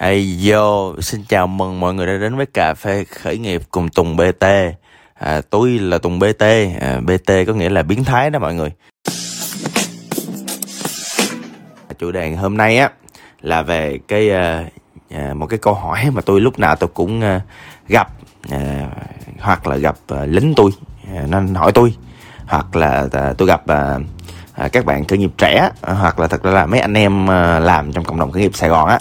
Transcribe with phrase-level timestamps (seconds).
[0.00, 3.88] Hey yo, xin chào mừng mọi người đã đến với cà phê khởi nghiệp cùng
[3.88, 4.44] Tùng BT.
[5.14, 6.42] À, tôi là Tùng BT,
[6.80, 8.72] à, BT có nghĩa là biến thái đó mọi người.
[11.98, 12.90] Chủ đề hôm nay á
[13.40, 14.64] là về cái à,
[15.10, 17.40] à, một cái câu hỏi mà tôi lúc nào tôi cũng à,
[17.88, 18.08] gặp
[18.50, 18.88] à,
[19.40, 20.70] hoặc là gặp à, lính tôi
[21.16, 21.94] à, nên hỏi tôi
[22.46, 23.98] hoặc là à, tôi gặp à,
[24.52, 27.30] à, các bạn khởi nghiệp trẻ à, hoặc là thật ra là mấy anh em
[27.30, 28.98] à, làm trong cộng đồng khởi nghiệp Sài Gòn á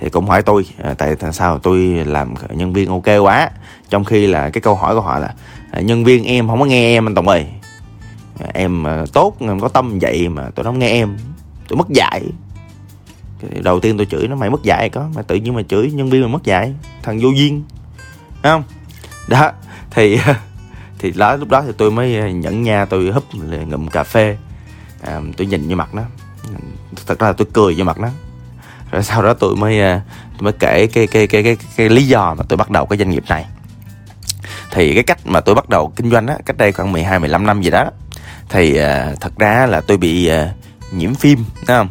[0.00, 3.50] thì cũng hỏi tôi à, tại sao tôi làm nhân viên ok quá.
[3.90, 5.34] Trong khi là cái câu hỏi của họ là
[5.70, 7.46] à, nhân viên em không có nghe em anh Tùng ơi.
[8.40, 11.16] À, em à, tốt em có tâm vậy mà tôi không nghe em.
[11.68, 12.22] Tôi mất dạy.
[13.62, 16.10] Đầu tiên tôi chửi nó mày mất dạy có mà tự nhiên mà chửi nhân
[16.10, 17.62] viên mà mất dạy thằng vô duyên.
[18.42, 18.62] Đấy không?
[19.28, 19.52] Đó
[19.90, 20.18] thì
[20.98, 23.24] thì đó lúc đó thì tôi mới nhẫn nha tôi húp
[23.68, 24.36] ngụm cà phê.
[25.00, 26.02] À, tôi nhìn vô mặt nó.
[27.06, 28.08] Thật ra là tôi cười vô mặt nó
[28.90, 30.00] rồi sau đó tôi mới ờ,
[30.32, 32.98] tôi mới kể cái cái cái cái cái lý do mà tôi bắt đầu cái
[32.98, 33.46] doanh nghiệp này.
[34.70, 37.46] Thì cái cách mà tôi bắt đầu kinh doanh á cách đây khoảng 12 15
[37.46, 37.90] năm gì đó
[38.50, 41.88] thì uh, thật ra là tôi bị uh, nhiễm phim thấy không?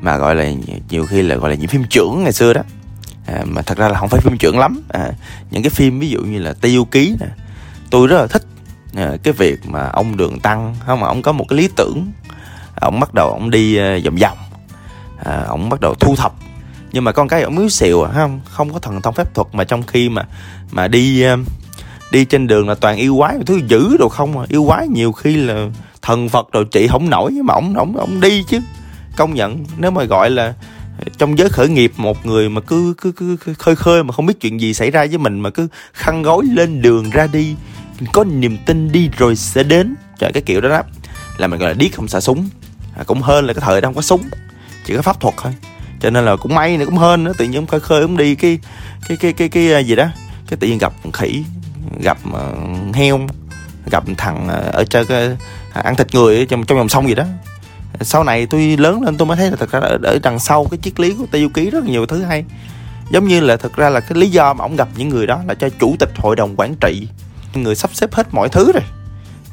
[0.00, 0.44] Mà gọi là
[0.88, 2.62] nhiều khi là gọi là nhiễm phim trưởng ngày xưa đó.
[3.26, 4.82] À, mà thật ra là không phải phim trưởng lắm.
[4.88, 5.10] À,
[5.50, 7.26] những cái phim ví dụ như là tiêu Ký nè
[7.90, 8.42] tôi rất là thích.
[8.94, 12.12] À, cái việc mà ông Đường Tăng không mà ông có một cái lý tưởng.
[12.80, 14.38] Ông bắt đầu ông đi uh, vòng vòng
[15.24, 16.32] à, ông bắt đầu thu thập.
[16.92, 19.46] Nhưng mà con cái ông yếu xìu à, không không có thần thông phép thuật
[19.52, 20.26] mà trong khi mà
[20.70, 21.36] mà đi à,
[22.10, 24.44] đi trên đường là toàn yêu quái thứ dữ đồ không à.
[24.48, 25.68] Yêu quái nhiều khi là
[26.02, 28.60] thần phật đồ trị không nổi mà ông ông ông đi chứ.
[29.16, 30.54] Công nhận nếu mà gọi là
[31.18, 34.26] trong giới khởi nghiệp một người mà cứ cứ cứ, cứ khơi khơi mà không
[34.26, 37.54] biết chuyện gì xảy ra với mình mà cứ khăn gói lên đường ra đi
[38.12, 39.94] có niềm tin đi rồi sẽ đến.
[40.18, 40.82] Trời cái kiểu đó đó
[41.38, 42.48] là mình gọi là điếc không xả súng.
[42.96, 44.22] À, cũng hơn là cái thời đó không có súng
[44.86, 45.52] chỉ có pháp thuật thôi.
[46.00, 48.16] Cho nên là cũng may nữa cũng hên nữa tự nhiên ông khơi khơi ông
[48.16, 48.58] đi cái
[49.08, 50.06] cái cái cái cái, gì đó.
[50.48, 51.44] Cái tự nhiên gặp khỉ
[52.02, 53.20] gặp uh, heo
[53.90, 55.28] gặp thằng uh, ở chơi cái
[55.78, 57.24] uh, ăn thịt người trong trong dòng sông gì đó.
[58.00, 60.64] Sau này tôi lớn lên tôi mới thấy là thật ra ở, ở đằng sau
[60.70, 62.44] cái triết lý của Tây Du Ký rất nhiều thứ hay.
[63.10, 65.40] Giống như là thật ra là cái lý do mà ông gặp những người đó
[65.48, 67.08] là cho chủ tịch hội đồng quản trị
[67.54, 68.82] người sắp xếp hết mọi thứ rồi.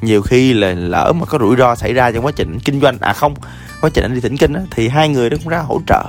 [0.02, 2.98] Nhiều khi là lỡ mà có rủi ro xảy ra trong quá trình kinh doanh
[3.00, 3.34] à không
[3.84, 6.04] quá trình anh đi thỉnh kinh á thì hai người đó cũng ra hỗ trợ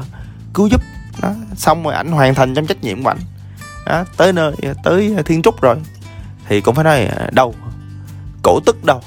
[0.53, 0.81] cứu giúp.
[1.21, 3.17] Đó xong rồi ảnh hoàn thành trong trách nhiệm của ảnh.
[3.85, 5.75] Đó, tới nơi tới thiên trúc rồi
[6.47, 7.55] thì cũng phải nói à, đâu
[8.43, 9.01] cổ tức đâu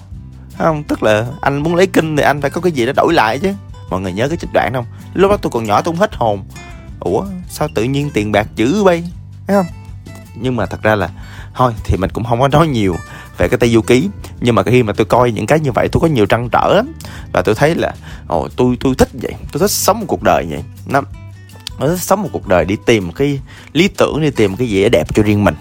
[0.59, 0.85] không?
[0.85, 3.39] Tức là anh muốn lấy kinh thì anh phải có cái gì đó đổi lại
[3.39, 3.53] chứ.
[3.91, 4.87] Mọi người nhớ cái trích đoạn không?
[5.15, 6.45] Lúc đó tôi còn nhỏ tôi cũng hết hồn.
[7.01, 9.05] Ủa sao tự nhiên tiền bạc dữ bay?
[9.47, 9.67] Thấy không?
[10.35, 11.09] Nhưng mà thật ra là
[11.55, 12.97] thôi thì mình cũng không có nói nhiều
[13.39, 14.09] về cái tây du ký
[14.41, 16.75] nhưng mà khi mà tôi coi những cái như vậy tôi có nhiều trăn trở
[16.75, 16.93] lắm.
[17.33, 17.95] Và tôi thấy là
[18.29, 19.33] ồ tôi tôi thích vậy.
[19.53, 20.63] Tôi thích sống một cuộc đời vậy.
[20.87, 21.03] Nó
[21.81, 23.41] tôi thích sống một cuộc đời đi tìm cái
[23.73, 25.55] lý tưởng đi tìm cái gì đẹp cho riêng mình.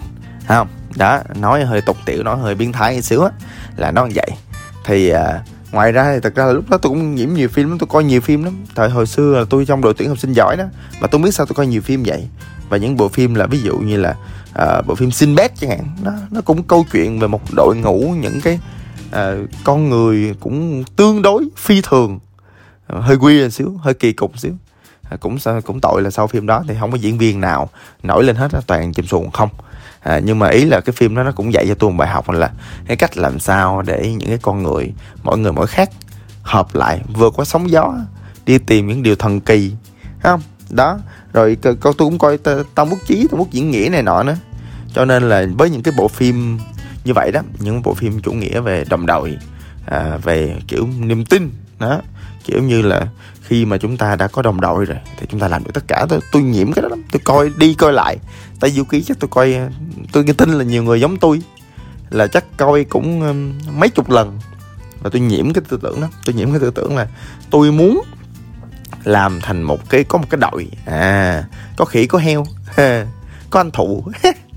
[0.46, 0.68] Thấy không?
[0.96, 3.30] Đó nói hơi tục tiểu nói hơi biến thái xíu á
[3.76, 4.30] là nó như vậy.
[4.84, 7.68] Thì à, ngoài ra thì thật ra là lúc đó tôi cũng nhiễm nhiều phim
[7.68, 8.64] lắm tôi coi nhiều phim lắm.
[8.74, 10.64] Thời hồi xưa là tôi trong đội tuyển học sinh giỏi đó
[11.00, 12.28] mà tôi biết sao tôi coi nhiều phim vậy.
[12.68, 14.14] Và những bộ phim là ví dụ như là
[14.58, 15.96] à, bộ phim Sinbad chẳng hạn.
[16.02, 18.60] Nó nó cũng câu chuyện về một đội ngũ những cái
[19.10, 22.18] à, con người cũng tương đối phi thường.
[22.86, 24.52] À, hơi quy lên xíu hơi kỳ cục xíu.
[25.10, 27.68] À, cũng cũng tội là sau phim đó thì không có diễn viên nào
[28.02, 29.48] nổi lên hết toàn chìm xuồng không.
[30.00, 32.08] À, nhưng mà ý là cái phim đó nó cũng dạy cho tôi một bài
[32.08, 32.50] học là
[32.86, 34.92] cái cách làm sao để những cái con người
[35.22, 35.90] mỗi người mỗi khác
[36.42, 37.94] hợp lại vượt qua sóng gió
[38.46, 39.72] đi tìm những điều thần kỳ
[40.22, 40.40] không?
[40.70, 40.98] Đó
[41.32, 42.38] rồi tôi cũng coi
[42.74, 44.36] tao bút chí tao bút diễn nghĩa này nọ nữa
[44.98, 46.58] cho nên là với những cái bộ phim
[47.04, 49.38] như vậy đó những bộ phim chủ nghĩa về đồng đội
[49.86, 52.00] à, về kiểu niềm tin đó
[52.44, 53.06] kiểu như là
[53.42, 55.84] khi mà chúng ta đã có đồng đội rồi thì chúng ta làm được tất
[55.88, 56.06] cả.
[56.08, 57.02] Tôi, tôi nhiễm cái đó lắm.
[57.12, 58.16] Tôi coi đi coi lại.
[58.60, 59.56] Tại du ký chắc tôi coi
[60.12, 61.42] tôi tin là nhiều người giống tôi
[62.10, 64.40] là chắc coi cũng um, mấy chục lần.
[65.02, 66.08] Và tôi nhiễm cái tư tưởng đó.
[66.24, 67.06] Tôi nhiễm cái tư tưởng là
[67.50, 68.02] tôi muốn
[69.04, 70.68] làm thành một cái có một cái đội.
[70.86, 71.44] À
[71.76, 72.46] có khỉ có heo
[73.50, 74.04] có anh thụ.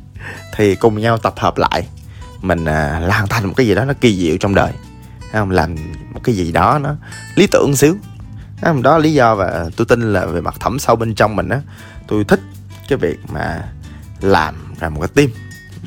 [0.55, 1.87] thì cùng nhau tập hợp lại.
[2.41, 4.71] Mình à, làm thành một cái gì đó nó kỳ diệu trong đời.
[5.31, 5.51] Không?
[5.51, 5.75] Làm
[6.13, 6.95] một cái gì đó nó
[7.35, 7.95] lý tưởng xíu.
[8.81, 11.49] Đó là lý do và tôi tin là về mặt thẩm sâu bên trong mình
[11.49, 11.61] á
[12.07, 12.39] tôi thích
[12.89, 13.63] cái việc mà
[14.21, 15.29] làm ra một cái team.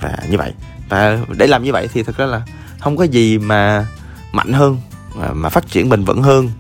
[0.00, 0.52] Và như vậy.
[0.88, 2.42] Và để làm như vậy thì thực ra là
[2.80, 3.86] không có gì mà
[4.32, 4.80] mạnh hơn
[5.22, 6.50] à, mà phát triển bền vững hơn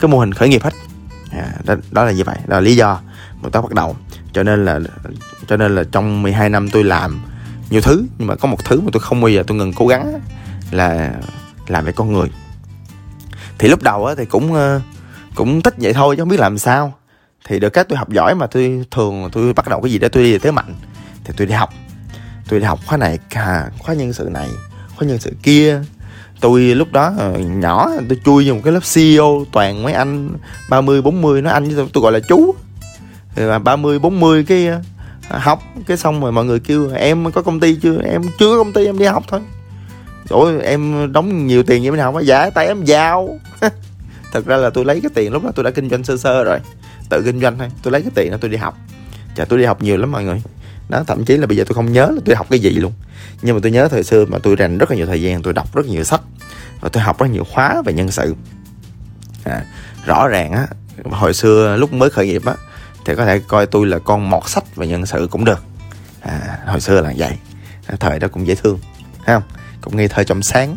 [0.00, 0.74] cái mô hình khởi nghiệp hết.
[1.30, 2.36] À, đó, đó là như vậy.
[2.46, 3.00] Đó là lý do
[3.42, 3.96] mà tôi bắt đầu.
[4.32, 4.80] Cho nên là
[5.46, 7.20] cho nên là trong 12 năm tôi làm
[7.72, 9.86] nhiều thứ nhưng mà có một thứ mà tôi không bao giờ tôi ngừng cố
[9.86, 10.20] gắng
[10.70, 11.12] là
[11.66, 12.30] làm về con người.
[13.58, 14.80] Thì lúc đầu á thì cũng ờ,
[15.34, 16.94] cũng thích vậy thôi chứ không biết làm sao.
[17.44, 20.08] Thì được cái tôi học giỏi mà tôi thường tôi bắt đầu cái gì đó
[20.12, 20.74] tôi đi thế mạnh
[21.24, 21.70] thì tôi đi học.
[22.48, 24.48] Tôi đi học khóa này à, khóa nhân sự này
[24.96, 25.80] khóa nhân sự kia.
[26.40, 30.30] Tôi lúc đó ờ, nhỏ tôi chui vào một cái lớp CEO toàn mấy anh
[30.68, 32.54] 30 40 nó anh với tôi, gọi là chú.
[33.36, 34.68] Rồi ba mươi bốn mươi cái
[35.38, 38.02] học cái xong rồi mọi người kêu em có công ty chưa?
[38.04, 39.40] Em chưa có công ty em đi học thôi.
[40.28, 42.20] Ủa em đóng nhiều tiền vậy mới học á?
[42.22, 43.38] Dạ tại em giàu.
[44.32, 46.44] Thật ra là tôi lấy cái tiền lúc đó tôi đã kinh doanh sơ sơ
[46.44, 46.58] rồi
[47.10, 47.68] tự kinh doanh thôi.
[47.82, 48.78] Tôi lấy cái tiền đó tôi đi học.
[49.36, 50.42] Chà tôi đi học nhiều lắm mọi người.
[50.88, 52.92] Đó thậm chí là bây giờ tôi không nhớ là tôi học cái gì luôn.
[53.42, 55.52] Nhưng mà tôi nhớ thời xưa mà tôi dành rất là nhiều thời gian tôi
[55.52, 56.20] đọc rất nhiều sách
[56.80, 58.34] và tôi học rất nhiều khóa về nhân sự.
[59.44, 59.64] À,
[60.06, 60.66] rõ ràng á
[61.10, 62.54] hồi xưa lúc mới khởi nghiệp á
[63.04, 65.64] thì có thể coi tôi là con mọt sách và nhân sự cũng được.
[66.20, 67.38] À, hồi xưa là vậy.
[68.00, 68.78] Thời đó cũng dễ thương
[69.24, 69.42] thấy không?
[69.80, 70.76] Cũng nghi thơ trong sáng.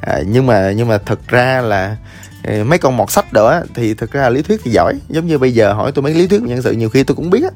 [0.00, 1.96] À, nhưng mà nhưng mà thật ra là
[2.44, 4.94] ờ, mấy con mọt sách đó thì thực ra lý thuyết thì giỏi.
[5.08, 7.30] Giống như bây giờ hỏi tôi mấy lý thuyết nhân sự nhiều khi tôi cũng
[7.30, 7.50] biết á.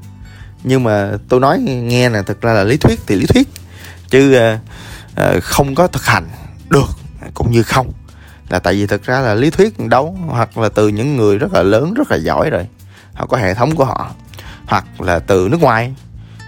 [0.64, 3.48] Nhưng mà tôi nói nghe là thật ra là lý thuyết thì lý thuyết.
[4.08, 4.58] Chứ à,
[5.14, 6.28] à, không có thực hành
[6.68, 6.88] được
[7.34, 7.92] cũng như không.
[8.48, 11.52] Là tại vì thực ra là lý thuyết đâu hoặc là từ những người rất
[11.52, 12.66] là lớn rất là giỏi rồi
[13.16, 14.10] họ có hệ thống của họ.
[14.66, 15.94] Hoặc là từ nước ngoài.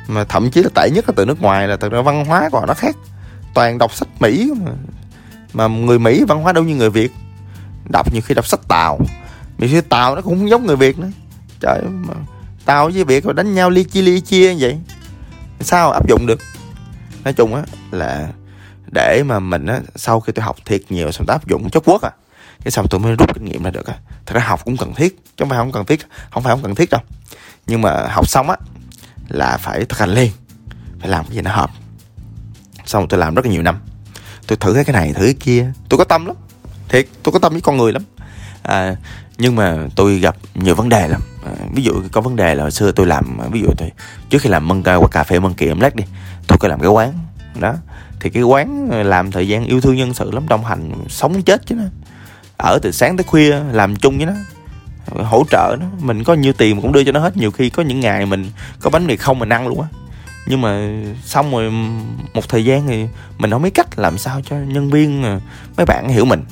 [0.07, 2.49] Mà thậm chí là tệ nhất là từ nước ngoài là từ ra văn hóa
[2.53, 2.97] của họ nó khác.
[3.55, 4.53] Toàn đọc sách mỹ.
[4.65, 4.73] Mà
[5.53, 7.13] mà người mỹ văn hóa đâu như người việt.
[7.93, 8.99] Đọc nhiều khi đọc sách tàu
[9.59, 11.11] nhiều khi tàu nó cũng không giống người việt nữa.
[11.61, 12.15] Trời, mà
[12.65, 14.79] tàu với việt rồi đánh nhau ly chia ly chia như vậy,
[15.61, 16.41] sao áp dụng được?
[17.25, 18.29] Nói chung á là
[18.93, 21.83] để mà mình á, sau khi tôi học thiệt nhiều xong tôi áp dụng chốt
[21.87, 22.11] quốc à
[22.69, 23.95] cái sau tôi mới rút kinh nghiệm ra được á.
[24.27, 26.63] Thật ra học cũng cần thiết chứ không phải không cần thiết không phải không
[26.63, 27.01] cần thiết đâu.
[27.67, 28.57] Nhưng mà học xong á
[29.29, 30.33] là phải thực hành liền
[31.01, 31.71] phải làm cái gì nó hợp.
[32.87, 33.79] Xong tôi làm rất là nhiều năm.
[34.47, 35.73] Tôi thử cái này thử cái kia.
[35.89, 36.37] Tôi có tâm lắm
[36.89, 38.03] thiệt tôi có tâm với con người lắm.
[38.63, 38.97] À,
[39.39, 41.21] nhưng mà tôi gặp nhiều vấn đề lắm.
[41.45, 43.91] À, ví dụ có vấn đề là hồi xưa tôi làm ví dụ tôi
[44.31, 46.05] trước khi làm mân ca qua cà phê mân kỳ em lát đi
[46.47, 47.13] tôi có làm cái quán.
[47.61, 47.75] Đó
[48.21, 51.67] thì cái quán làm thời gian yêu thương nhân sự lắm đồng hành sống chết
[51.67, 51.85] chứ nó
[52.59, 54.33] ở từ sáng tới khuya làm chung với nó
[55.25, 55.87] hỗ trợ nó.
[56.01, 57.37] Mình có nhiêu tiền cũng đưa cho nó hết.
[57.37, 58.51] Nhiều khi có những ngày mình
[58.81, 59.89] có bánh mì không mình ăn luôn á.
[60.47, 60.89] Nhưng mà
[61.25, 61.71] xong rồi
[62.35, 63.07] một thời gian thì
[63.39, 65.41] mình không biết cách làm sao cho nhân viên à,
[65.77, 66.45] mấy bạn hiểu mình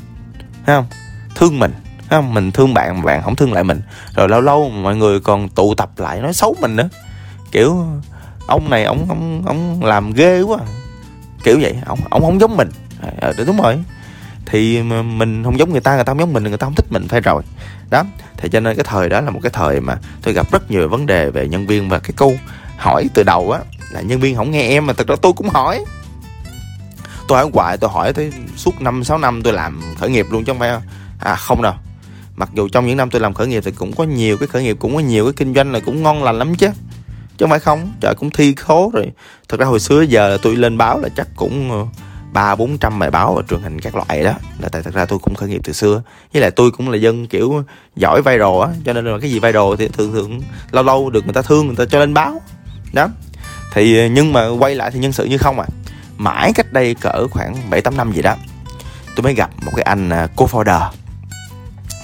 [0.67, 0.87] thấy không?
[1.35, 2.35] Thương mình thấy không?
[2.35, 3.81] Mình thương bạn mà bạn không thương lại mình.
[4.15, 6.89] Rồi lâu lâu mọi người còn tụ tập lại nói xấu mình nữa.
[7.53, 7.87] Kiểu
[8.47, 10.59] ông này ông ông ông làm ghê quá.
[11.45, 12.69] Kiểu vậy ông ông không giống mình.
[13.21, 13.79] À, đúng rồi
[14.47, 16.87] thì mình không giống người ta người ta không giống mình, người ta không thích
[16.91, 17.43] mình, phải rồi.
[17.91, 18.05] Đó,
[18.37, 20.89] thì cho nên cái thời đó là một cái thời mà tôi gặp rất nhiều
[20.89, 22.35] vấn đề về nhân viên và cái câu
[22.79, 23.61] hỏi từ đầu á,
[23.91, 25.85] là nhân viên không nghe em mà thật ra tôi cũng hỏi.
[27.29, 30.45] Tôi hỏi hoài, tôi hỏi tới suốt năm, sáu năm tôi làm khởi nghiệp luôn
[30.45, 30.71] chứ không phải
[31.21, 31.75] à không đâu.
[32.37, 34.63] Mặc dù trong những năm tôi làm khởi nghiệp thì cũng có nhiều cái khởi
[34.63, 36.69] nghiệp, cũng có nhiều cái kinh doanh là cũng ngon lành lắm chứ.
[37.39, 39.13] Chứ không phải không, trời cũng thi khố rồi.
[39.49, 42.03] Thật ra hồi xưa giờ tôi lên báo là chắc cũng ờ,
[42.37, 44.33] ba bốn trăm bài báo và truyền hình các loại đó.
[44.59, 46.03] Là tại thật ra tôi cũng khởi nghiệp từ xưa.
[46.33, 47.65] Với lại tôi cũng là dân kiểu
[47.97, 51.25] giỏi viral á cho nên là cái gì viral thì thường thường lâu lâu được
[51.25, 52.43] người ta thương người ta cho lên báo.
[52.93, 53.09] Đó.
[53.73, 55.67] Thì nhưng mà quay lại thì nhân sự như không à.
[56.17, 58.35] Mãi cách đây cỡ khoảng bảy tám năm gì đó
[59.17, 60.91] tôi mới gặp một cái anh cô co-founder.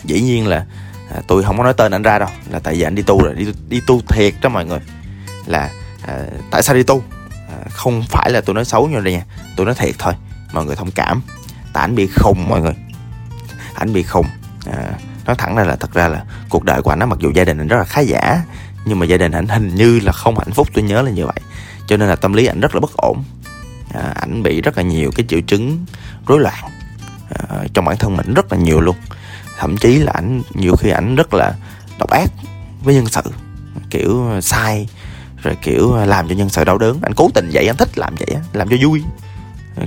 [0.05, 0.67] Dĩ nhiên là
[1.14, 3.23] à, tôi không có nói tên anh ra đâu là tại vì anh đi tu
[3.23, 4.81] rồi đi đi tu thiệt đó mọi người.
[5.46, 5.70] Là
[6.06, 7.02] à, tại sao đi tu?
[7.70, 9.22] Không phải là tôi nói xấu như đây nha.
[9.56, 10.14] Tôi nói thiệt thôi.
[10.52, 11.22] Mọi người thông cảm.
[11.72, 12.74] Tại anh bị khùng mọi người.
[13.74, 14.26] Anh bị khùng.
[14.66, 14.90] À,
[15.26, 17.44] nói thẳng ra là thật ra là cuộc đời của anh nó mặc dù gia
[17.44, 18.42] đình anh rất là khá giả
[18.84, 21.26] nhưng mà gia đình anh hình như là không hạnh phúc tôi nhớ là như
[21.26, 21.40] vậy.
[21.86, 23.24] Cho nên là tâm lý anh rất là bất ổn.
[23.94, 25.84] À, ảnh bị rất là nhiều cái triệu chứng
[26.26, 26.64] rối loạn.
[27.48, 28.96] À, trong bản thân mình rất là nhiều luôn.
[29.58, 31.54] Thậm chí là ảnh nhiều khi ảnh rất là
[31.98, 32.31] độc ác
[32.82, 33.22] với nhân sự.
[33.90, 34.88] Kiểu sai
[35.43, 36.99] rồi kiểu à, làm cho nhân sự đau đớn.
[37.03, 39.03] Anh cố tình vậy anh thích làm vậy làm cho vui.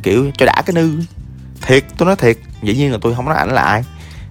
[0.04, 0.92] Kiểu, cho đã cái nư.
[1.62, 3.84] Thiệt, tôi nói thiệt, dĩ nhiên là tôi không nói ảnh là ai.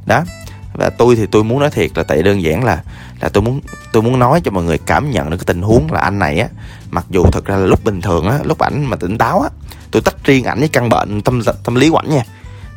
[0.07, 0.25] Đó,
[0.73, 2.83] và tôi thì tôi muốn nói thiệt là tại đơn giản là
[3.21, 3.61] là tôi muốn
[3.93, 6.38] tôi muốn nói cho mọi người cảm nhận được cái tình huống là anh này
[6.38, 6.49] á,
[6.90, 9.49] mặc dù thật ra là lúc bình thường á, lúc ảnh mà tỉnh táo á,
[9.90, 12.23] tôi tách riêng ảnh với căn bệnh tâm tâm lý của ảnh nha.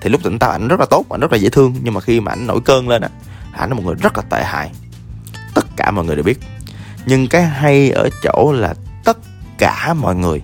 [0.02, 2.02] Thì lúc tỉnh táo ảnh rất là tốt, ảnh rất là dễ thương, nhưng mà
[2.02, 3.10] khi mà ảnh nổi cơn lên á,
[3.52, 4.72] ảnh là một người rất là tệ hại.
[5.54, 6.40] Tất cả mọi người đều biết
[7.08, 8.74] nhưng cái hay ở chỗ là
[9.04, 9.18] tất
[9.58, 10.42] cả mọi người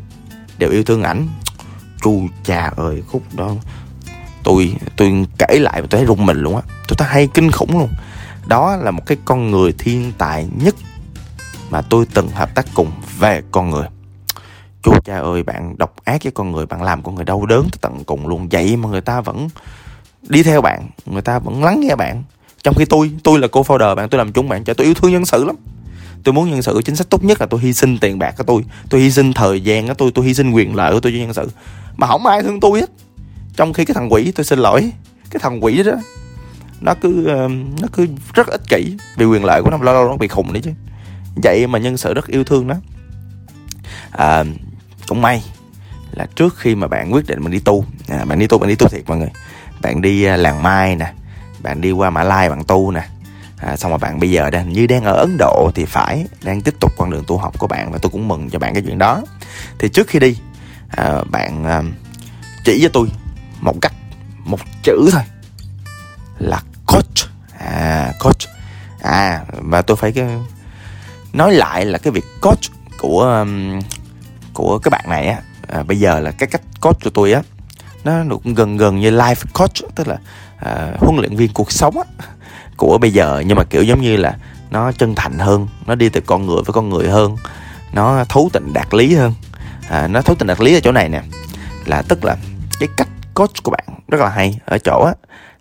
[0.58, 1.28] đều yêu thương ảnh.
[2.02, 3.52] Chu cha ơi, khúc đó
[4.44, 6.62] tôi tôi kể lại và tôi thấy rung mình luôn á.
[6.88, 7.90] Tôi thấy hay kinh khủng luôn.
[8.48, 10.76] Đó là một cái con người thiên tài nhất
[11.70, 13.88] mà tôi từng hợp tác cùng về con người.
[14.82, 17.62] Chú cha ơi, bạn độc ác với con người, bạn làm con người đau đớn
[17.62, 18.48] tới tận cùng luôn.
[18.52, 19.48] Vậy mà người ta vẫn
[20.22, 22.24] đi theo bạn, người ta vẫn lắng nghe bạn.
[22.64, 24.94] Trong khi tôi tôi là cô founder bạn tôi làm chung bạn cho tôi yêu
[24.94, 25.56] thương nhân sự lắm
[26.24, 28.44] tôi muốn nhân sự chính sách tốt nhất là tôi hy sinh tiền bạc của
[28.44, 28.66] tôi.
[28.90, 31.18] Tôi hy sinh thời gian của tôi tôi hy sinh quyền lợi của tôi cho
[31.18, 31.50] nhân sự.
[31.98, 32.90] Mà không ai thương tôi hết.
[33.56, 34.92] Trong khi cái thằng quỷ tôi xin lỗi.
[35.30, 35.92] Cái thằng quỷ đó
[36.82, 37.48] nó cứ ờ,
[37.82, 39.78] nó cứ rất ích kỷ vì quyền lợi của nó.
[39.78, 40.72] Lâu lâu nó bị khùng đấy chứ.
[41.36, 42.76] Vậy mà nhân sự rất yêu thương nó.
[44.12, 44.44] À,
[45.08, 45.44] cũng may
[46.12, 48.70] là trước khi mà bạn quyết định mình đi tu à, bạn đi tu bạn
[48.70, 49.32] đi tu thiệt mọi người.
[49.82, 51.14] Bạn đi à, làng mai nè
[51.60, 53.08] bạn đi qua mã lai bạn tu nè
[53.66, 56.62] à, xong rồi bạn bây giờ đang như đang ở ấn độ thì phải đang
[56.62, 58.84] tiếp tục con đường tu học của bạn và tôi cũng mừng cho bạn cái
[58.86, 59.22] chuyện đó.
[59.80, 60.38] Thì trước khi đi
[60.90, 61.82] à, bạn à,
[62.64, 63.08] chỉ cho tôi
[63.62, 63.94] một cách
[64.46, 65.22] một chữ thôi.
[66.40, 67.30] Là coach.
[67.60, 68.50] À coach.
[69.02, 70.26] À và tôi phải cái
[71.34, 72.62] nói lại là cái việc coach
[73.00, 73.80] của um,
[74.54, 75.42] của các bạn này á.
[75.68, 77.42] À, bây giờ là cái cách coach của tôi á
[78.04, 80.18] nó cũng gần gần như life coach tức là
[80.70, 82.26] uh, huấn luyện viên cuộc sống á
[82.78, 83.44] của bây giờ.
[83.46, 84.38] Nhưng mà kiểu giống như là
[84.72, 87.38] nó chân thành hơn nó đi từ con người với con người hơn
[87.94, 89.34] nó thấu tình đạt lý hơn.
[89.90, 91.22] À, nó thấu tình đạt lý ở chỗ này nè
[91.86, 92.38] là tức là
[92.80, 94.60] cái cách coach của bạn rất là hay.
[94.66, 95.14] Ở chỗ á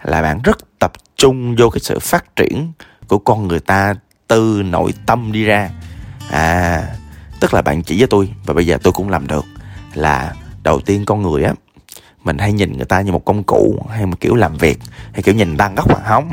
[0.03, 2.73] là bạn rất tập trung vô cái sự phát triển
[3.09, 3.95] của con người ta
[4.29, 5.71] từ nội tâm đi ra.
[6.31, 6.83] À
[7.43, 9.45] tức là bạn chỉ với tôi và bây giờ tôi cũng làm được
[9.95, 11.53] là đầu tiên con người á
[12.25, 14.79] mình hay nhìn người ta như một công cụ hay một kiểu làm việc
[15.12, 16.31] hay kiểu nhìn tăng góc mà không.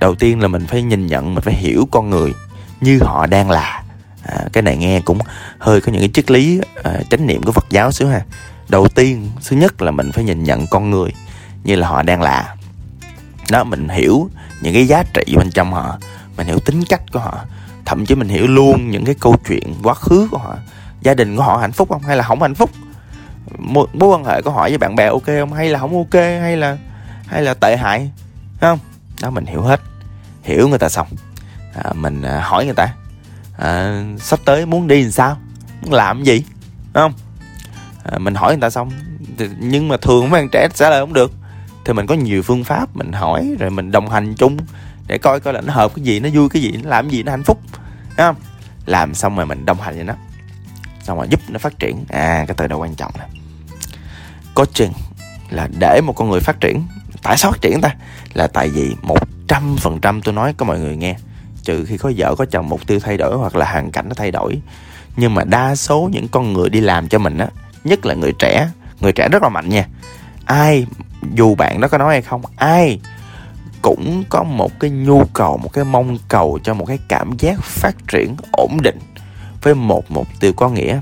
[0.00, 2.32] Đầu tiên là mình phải nhìn nhận mình phải hiểu con người
[2.80, 3.82] như họ đang là.
[4.22, 5.18] À, cái này nghe cũng
[5.58, 8.22] hơi có những cái triết lý à, chánh niệm của phật giáo xíu ha.
[8.68, 11.10] Đầu tiên thứ nhất là mình phải nhìn nhận con người
[11.64, 12.54] như là họ đang là.
[13.50, 14.30] Đó mình hiểu
[14.62, 15.98] những cái giá trị bên trong họ
[16.36, 17.44] mình hiểu tính cách của họ
[17.84, 20.56] thậm chí mình hiểu luôn những cái câu chuyện quá khứ của họ
[21.02, 22.70] gia đình của họ hạnh phúc không hay là không hạnh phúc
[23.58, 25.52] mối, mối quan hệ có hỏi với bạn bè ok không?
[25.52, 26.14] Hay là không ok?
[26.14, 26.78] Hay là
[27.26, 28.10] hay là tệ hại?
[28.60, 28.78] Không?
[29.22, 29.80] Đó mình hiểu hết.
[30.42, 31.06] Hiểu người ta xong.
[31.84, 32.94] À, mình à, hỏi người ta.
[33.58, 35.36] À, sắp tới muốn đi làm sao?
[35.82, 36.44] Muốn làm gì?
[36.94, 37.12] Không?
[38.04, 38.90] À, mình hỏi người ta xong.
[39.58, 41.32] Nhưng mà thường mấy bạn trẻ trả lời không được.
[41.84, 44.56] Thì mình có nhiều phương pháp mình hỏi rồi mình đồng hành chung
[45.06, 47.16] để coi coi là nó hợp cái gì nó vui cái gì nó làm cái
[47.16, 47.60] gì nó hạnh phúc.
[47.72, 48.36] Đúng không?
[48.86, 50.14] Làm xong rồi mình đồng hành với nó
[51.02, 52.04] xong rồi giúp nó phát triển.
[52.08, 53.24] À cái từ đó quan trọng nè.
[54.54, 54.92] Coaching
[55.50, 56.82] là để một con người phát triển,
[57.22, 57.94] tại sao phát triển ta?
[58.34, 59.18] Là tại vì một
[59.48, 61.16] trăm phần trăm tôi nói có mọi người nghe,
[61.62, 64.14] trừ khi có vợ, có chồng, mục tiêu thay đổi hoặc là hoàn cảnh nó
[64.14, 64.60] thay đổi.
[65.16, 67.48] Nhưng mà đa số những con người đi làm cho mình á,
[67.84, 68.68] nhất là người trẻ
[69.00, 69.86] người trẻ rất là mạnh nha.
[70.44, 70.86] Ai,
[71.34, 73.00] dù bạn đó có nói hay không, ai
[73.82, 77.62] cũng có một cái nhu cầu, một cái mong cầu cho một cái cảm giác
[77.62, 78.98] phát triển ổn định
[79.62, 81.00] với một mục tiêu có nghĩa.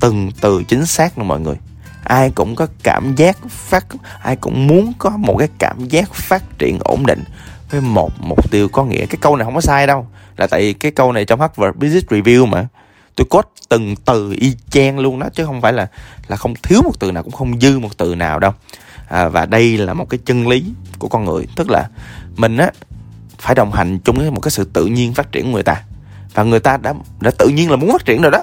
[0.00, 1.56] Từng từ chính xác luôn mọi người.
[2.04, 3.86] Ai cũng có cảm giác phát
[4.22, 7.24] ai cũng muốn có một cái cảm giác phát triển ổn định
[7.70, 9.06] với một mục tiêu có nghĩa.
[9.06, 10.06] Cái câu này không có sai đâu
[10.36, 12.66] là tại cái câu này trong Harvard Business Review mà.
[13.14, 15.86] Tôi cốt từng từ y chang luôn đó chứ không phải là
[16.28, 18.52] là không thiếu một từ nào cũng không dư một từ nào đâu.
[19.08, 20.64] À, và đây là một cái chân lý
[20.98, 21.46] của con người.
[21.56, 21.88] Tức là
[22.36, 22.70] mình á
[23.38, 25.82] phải đồng hành chung với một cái sự tự nhiên phát triển của người ta
[26.34, 28.42] và người ta đã đã tự nhiên là muốn phát triển rồi đó.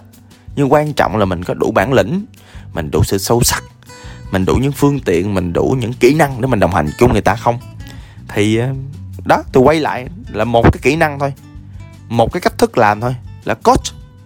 [0.56, 2.26] Nhưng quan trọng là mình có đủ bản lĩnh
[2.74, 3.64] mình đủ sự sâu sắc
[4.32, 7.12] mình đủ những phương tiện mình đủ những kỹ năng để mình đồng hành chung
[7.12, 7.60] người ta không?
[8.28, 8.68] Thì ờ,
[9.26, 11.34] đó tôi quay lại là một cái kỹ năng thôi.
[12.10, 13.16] Một cái cách thức làm thôi
[13.46, 13.84] là coach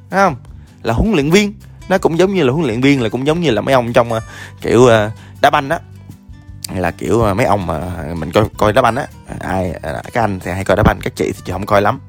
[0.10, 0.36] thấy không?
[0.84, 1.54] Là huấn luyện viên.
[1.90, 3.94] Nó cũng giống như là huấn luyện viên là cũng giống như là mấy ông
[3.94, 4.24] trong uh,
[4.62, 4.92] kiểu uh,
[5.42, 5.70] đá banh
[6.80, 7.80] là kiểu uh, mấy ông mà
[8.14, 9.08] mình coi coi đá banh á
[9.40, 12.00] ai uh, các anh thì hay coi đá banh các chị thì không coi lắm.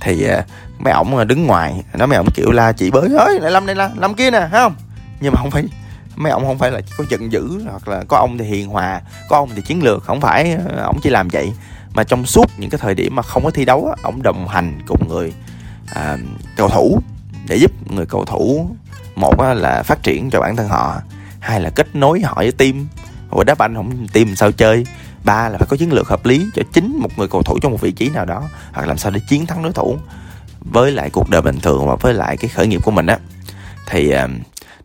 [0.00, 0.44] Thì uh,
[0.78, 3.76] mấy ổng đứng ngoài nó mấy ổng kiểu la chị bới ơi lại lâm đây
[3.76, 4.74] la lâm kia nè thấy không?
[5.20, 5.64] Nhưng mà không phải
[6.16, 9.00] mấy ông không phải là có giận dữ hoặc là có ông thì hiền hòa
[9.28, 11.52] có ông thì chiến lược không phải ổng chỉ làm vậy.
[11.94, 14.48] Mà trong suốt những cái thời điểm mà không có thi đấu á ổng đồng
[14.48, 15.32] hành cùng người
[15.94, 16.16] à,
[16.56, 16.98] cầu thủ
[17.48, 18.70] để giúp người cầu thủ
[19.16, 21.00] một là phát triển cho bản thân họ
[21.40, 22.86] hai là kết nối họ với team
[23.34, 24.84] và đá banh không tìm sao chơi.
[25.24, 27.72] Ba là phải có chiến lược hợp lý cho chính một người cầu thủ trong
[27.72, 29.98] một vị trí nào đó, hoặc làm sao để chiến thắng đối thủ.
[30.60, 33.18] Với lại cuộc đời bình thường và với lại cái khởi nghiệp của mình á,
[33.86, 34.28] thì ờ,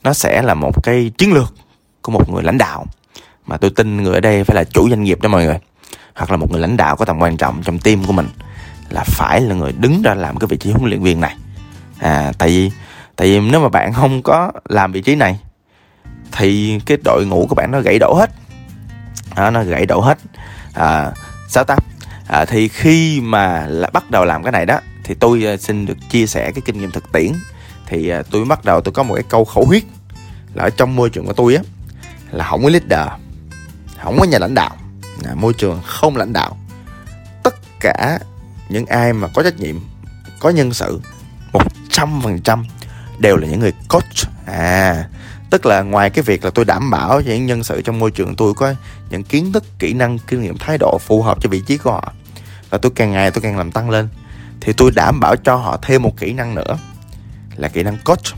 [0.04, 1.54] nó sẽ là một cái chiến lược
[2.02, 2.86] của một người lãnh đạo.
[3.46, 5.60] Mà tôi tin người ở đây phải là chủ doanh nghiệp đó mọi người,
[6.16, 8.28] hoặc là một người lãnh đạo có tầm quan trọng trong team của mình,
[8.90, 11.36] là phải là người đứng ra làm cái vị trí huấn luyện viên này.
[12.00, 12.72] À tại vì
[13.16, 15.40] tại vì nếu mà bạn không có làm vị trí này
[16.32, 18.32] thì cái đội ngũ của bạn nó gãy đổ hết.
[19.36, 20.18] À, nó gãy đổ hết.
[20.74, 21.12] À,
[21.48, 21.76] sao ta?
[22.28, 25.86] À, thì khi mà là bắt đầu làm cái này đó thì tôi à, xin
[25.86, 27.32] được chia sẻ cái kinh nghiệm thực tiễn.
[27.86, 29.84] Thì à, tôi bắt đầu tôi có một cái câu khẩu huyết
[30.54, 31.62] là ở trong môi trường của tôi á
[32.32, 33.08] là không có leader
[34.04, 34.78] không có nhà lãnh đạo.
[35.26, 36.58] À, môi trường không lãnh đạo.
[37.44, 38.20] Tất cả
[38.70, 39.80] những ai mà có trách nhiệm
[40.40, 41.02] có nhân sự
[41.90, 42.66] trăm phần trăm
[43.20, 44.30] đều là những người coach.
[44.46, 45.06] À
[45.50, 48.12] tức là ngoài cái việc là tôi đảm bảo cho những nhân sự trong môi
[48.12, 48.74] trường tôi có
[49.10, 51.92] những kiến thức, kỹ năng, kinh nghiệm, thái độ phù hợp cho vị trí của
[51.92, 52.14] họ,
[52.70, 54.08] và tôi càng ngày tôi càng làm tăng lên,
[54.62, 56.78] thì tôi đảm bảo cho họ thêm một kỹ năng nữa,
[57.56, 58.36] là kỹ năng coach.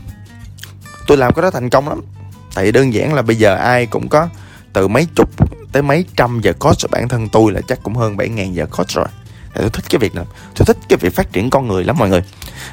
[1.06, 2.00] Tôi làm cái đó thành công lắm,
[2.54, 4.28] tại vì đơn giản là bây giờ ai cũng có
[4.72, 5.30] từ mấy chục
[5.72, 8.66] tới mấy trăm giờ coach bản thân tôi là chắc cũng hơn 7 ngàn giờ
[8.66, 9.06] coach rồi.
[9.54, 10.24] Tôi thích cái việc này
[10.56, 12.22] tôi thích cái việc phát triển con người lắm mọi người.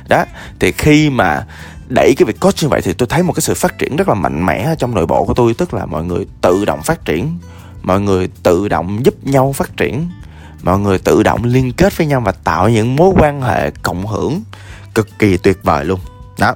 [0.08, 0.26] Đó,
[0.60, 1.46] thì khi mà
[1.90, 4.08] đẩy cái việc coach như vậy thì tôi thấy một cái sự phát triển rất
[4.08, 7.06] là mạnh mẽ trong nội bộ của tôi tức là mọi người tự động phát
[7.06, 7.38] triển
[7.84, 10.10] mọi người tự động giúp nhau phát triển
[10.64, 14.08] mọi người tự động liên kết với nhau và tạo những mối quan hệ cộng
[14.08, 14.42] hưởng
[14.96, 16.00] cực kỳ tuyệt vời luôn.
[16.40, 16.56] Đó.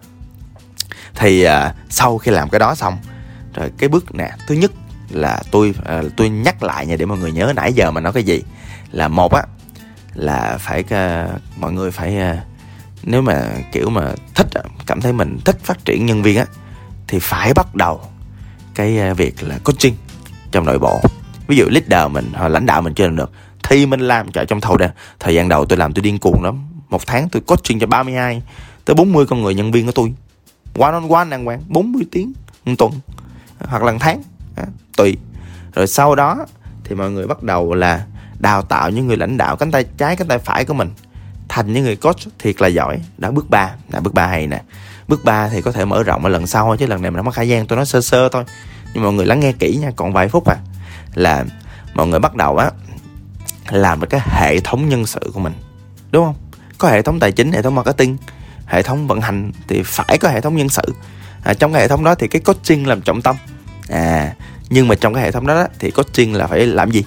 [1.15, 2.97] Thì à, sau khi làm cái đó xong
[3.53, 4.71] rồi cái bước nè thứ nhất
[5.09, 8.13] là tôi à, tôi nhắc lại nha để mọi người nhớ nãy giờ mà nói
[8.13, 8.43] cái gì
[8.91, 9.43] là một á
[10.13, 12.43] là phải à, mọi người phải à,
[13.03, 14.47] nếu mà kiểu mà thích
[14.85, 16.45] cảm thấy mình thích phát triển nhân viên á
[17.07, 18.01] thì phải bắt đầu
[18.75, 19.95] cái à, việc là coaching
[20.51, 21.01] trong nội bộ.
[21.47, 23.31] Ví dụ leader mình hoặc lãnh đạo mình chưa làm được
[23.63, 26.43] thì mình làm cho trong thầu đây thời gian đầu tôi làm tôi điên cuồng
[26.43, 26.67] lắm.
[26.89, 28.41] Một tháng tôi coaching cho 32
[28.85, 30.13] tới 40 con người nhân viên của tôi.
[30.79, 32.33] One on one đàng hoàng 40 tiếng
[32.65, 32.91] một tuần
[33.59, 34.23] hoặc là một tháng
[34.55, 34.63] à,
[34.97, 35.17] tùy.
[35.75, 36.45] Rồi sau đó
[36.83, 38.05] thì mọi người bắt đầu là
[38.39, 40.89] đào tạo những người lãnh đạo cánh tay trái cánh tay phải của mình
[41.53, 42.99] thành những người coach thiệt là giỏi.
[43.17, 44.61] Đó bước 3 là bước 3 hay nè.
[45.07, 47.25] Bước 3 thì có thể mở rộng ở lần sau chứ lần này mình không
[47.25, 48.43] có khả gian tôi nói sơ sơ thôi.
[48.93, 50.57] Nhưng mọi người lắng nghe kỹ nha còn vài phút à
[51.13, 51.45] là
[51.93, 52.71] mọi người bắt đầu á
[53.69, 55.53] làm được cái hệ thống nhân sự của mình.
[56.11, 56.35] Đúng không?
[56.77, 58.17] Có hệ thống tài chính hệ thống marketing
[58.65, 60.83] hệ thống vận hành thì phải có hệ thống nhân sự.
[61.43, 63.35] À, trong cái hệ thống đó thì cái coaching làm trọng tâm.
[63.89, 64.33] À
[64.69, 67.05] nhưng mà trong cái hệ thống đó, đó thì coaching là phải làm gì?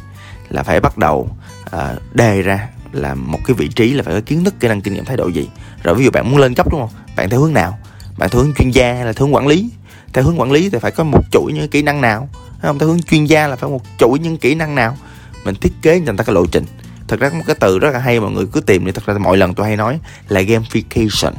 [0.51, 1.31] Là phải bắt đầu
[1.71, 4.81] à, đề ra là một cái vị trí là phải có kiến thức kỹ năng
[4.81, 5.49] kinh nghiệm thái độ gì.
[5.83, 6.91] Rồi ví dụ bạn muốn lên cấp đúng không?
[7.17, 7.79] Bạn theo hướng nào?
[8.19, 9.71] Bạn theo hướng chuyên gia hay là theo hướng quản lý?
[10.13, 12.29] Theo hướng quản lý thì phải có một chuỗi những kỹ năng nào?
[12.63, 12.79] Không?
[12.79, 14.97] Theo hướng chuyên gia là phải một chuỗi những kỹ năng nào?
[15.45, 16.65] Mình thiết kế cho người ta cái lộ trình.
[17.09, 19.07] Thật ra có một cái từ rất là hay mọi người cứ tìm đi thật
[19.07, 21.33] ra mọi lần tôi hay nói là gamification.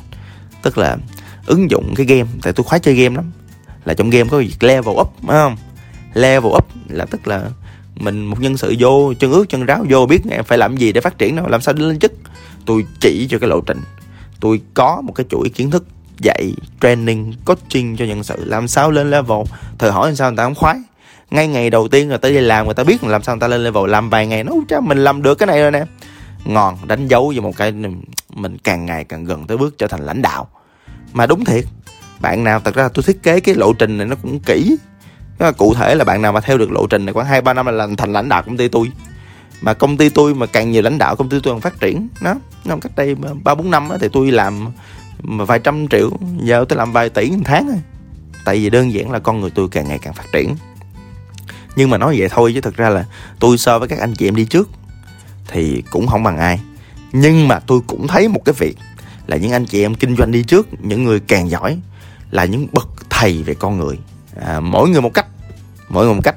[0.61, 0.97] Tức là
[1.45, 2.29] ứng dụng cái game.
[2.41, 3.31] Tại tôi khoái chơi game lắm.
[3.85, 5.57] Là trong game có việc level up, phải không?
[6.13, 7.41] Level up là tức là
[7.99, 10.91] mình, một nhân sự vô, chân ướt, chân ráo vô, biết em phải làm gì
[10.91, 12.11] để phát triển đâu làm sao để lên chức.
[12.65, 13.81] Tôi chỉ cho cái lộ trình.
[14.39, 15.85] Tôi có một cái chuỗi kiến thức
[16.19, 19.37] dạy, training, coaching cho nhân sự, làm sao lên level.
[19.77, 20.77] Thử hỏi làm sao người ta không khoái.
[21.31, 23.47] Ngay ngày đầu tiên người ta đi làm, người ta biết làm sao người ta
[23.47, 23.89] lên level.
[23.89, 25.85] Làm vài ngày, nó cha, mình làm được cái này rồi nè.
[26.45, 27.71] Ngon đánh dấu vào một cái,
[28.33, 30.47] mình càng ngày càng gần tới bước trở thành lãnh đạo.
[31.13, 31.65] Mà đúng thiệt,
[32.19, 34.77] bạn nào, thật ra tôi thiết kế cái lộ trình này nó cũng kỹ
[35.57, 37.65] cụ thể là bạn nào mà theo được lộ trình này khoảng hai, ba năm
[37.65, 38.91] là làm thành lãnh đạo công ty tôi.
[39.61, 42.07] Mà công ty tôi mà càng nhiều lãnh đạo, công ty tôi càng phát triển.
[42.21, 44.67] Đó năm cách đây ba, bốn năm thì tôi làm
[45.23, 46.11] mà vài trăm triệu,
[46.43, 47.81] giờ tôi làm vài tỷ một tháng thôi.
[48.45, 50.55] Tại vì đơn giản là con người tôi càng ngày càng phát triển.
[51.75, 53.05] Nhưng mà nói vậy thôi, chứ thực ra là
[53.39, 54.69] tôi so với các anh chị em đi trước
[55.47, 56.59] thì cũng không bằng ai.
[57.11, 58.77] Nhưng mà tôi cũng thấy một cái việc
[59.27, 61.79] là những anh chị em kinh doanh đi trước, những người càng giỏi
[62.31, 63.97] là những bậc thầy về con người
[64.41, 65.25] à, mỗi người một cách
[65.89, 66.35] mỗi người một cách.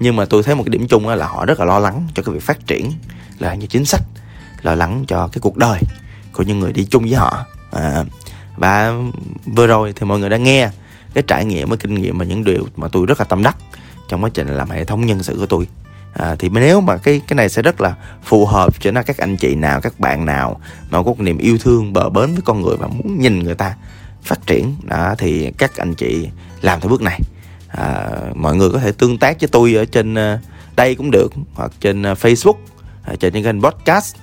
[0.00, 2.22] Nhưng mà tôi thấy một cái điểm chung là họ rất là lo lắng cho
[2.22, 2.92] cái việc phát triển
[3.38, 4.02] là như chính sách
[4.62, 5.80] lo lắng cho cái cuộc đời
[6.32, 7.46] của những người đi chung với họ.
[7.70, 8.04] À,
[8.56, 8.94] và
[9.56, 10.70] vừa rồi thì mọi người đã nghe
[11.14, 13.56] cái trải nghiệm cái kinh nghiệm và những điều mà tôi rất là tâm đắc
[14.08, 15.68] trong quá trình làm hệ thống nhân sự của tôi.
[16.14, 19.18] À, thì nếu mà cái cái này sẽ rất là phù hợp cho nó các
[19.18, 20.60] anh chị nào các bạn nào
[20.90, 23.54] mà có một niềm yêu thương bờ bến với con người và muốn nhìn người
[23.54, 23.74] ta
[24.22, 24.76] phát triển.
[24.82, 26.28] Đó thì các anh chị
[26.60, 27.20] làm theo bước này
[27.72, 30.38] à, mọi người có thể tương tác với tôi ở trên à,
[30.76, 32.56] đây cũng được hoặc trên à, Facebook
[33.02, 34.16] à, trên những kênh podcast.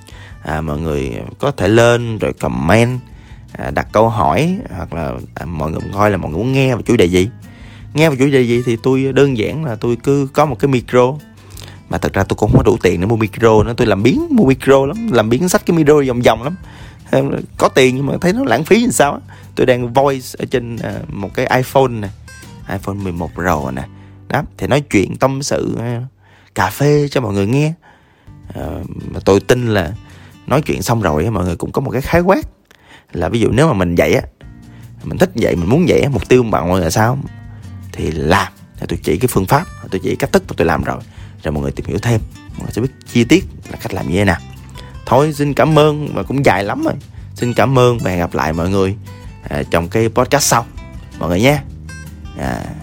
[0.43, 2.99] À, mọi người có thể lên rồi comment
[3.51, 6.75] à, đặt câu hỏi hoặc là à, mọi người coi là mọi người muốn nghe
[6.75, 7.29] về chủ đề gì.
[7.93, 10.67] Nghe về chủ đề gì thì tôi đơn giản là tôi cứ có một cái
[10.67, 11.13] micro.
[11.89, 14.03] Mà thật ra tôi cũng không có đủ tiền để mua micro nữa tôi làm
[14.03, 16.55] biến mua micro lắm làm biến sách cái micro vòng vòng lắm.
[17.57, 19.19] Có tiền nhưng mà thấy nó lãng phí làm sao á.
[19.55, 22.09] Tôi đang voice ở trên à, một cái iPhone này
[22.71, 23.83] iPhone 11 Pro nè.
[24.27, 26.01] Đó thì nói chuyện tâm sự ờ,
[26.55, 27.73] cà phê cho mọi người nghe.
[28.53, 28.63] À,
[29.11, 29.93] mà tôi tin là
[30.47, 32.45] nói chuyện xong rồi mọi người cũng có một cái khái quát.
[33.11, 34.21] Là ví dụ nếu mà mình dạy á
[35.03, 37.17] mình thích dạy mình muốn dạy mục tiêu bạn mọi người là sao?
[37.91, 38.53] Thì làm.
[38.77, 40.97] Thì tôi chỉ cái phương pháp tôi chỉ cách thức mà tôi làm rồi.
[41.43, 42.21] Rồi mọi người tìm hiểu thêm.
[42.49, 44.39] Mọi người sẽ biết chi tiết là cách làm như thế nào.
[45.05, 46.93] Thôi xin cảm ơn và cũng dài lắm rồi.
[47.35, 48.95] Xin cảm ơn và hẹn gặp lại mọi người
[49.49, 50.65] à, trong cái podcast sau.
[51.19, 51.59] Mọi người nhé
[52.39, 52.78] à,